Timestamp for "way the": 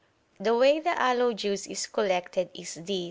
0.57-0.99